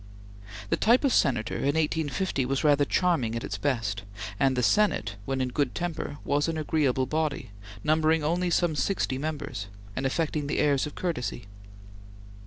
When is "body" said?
7.05-7.51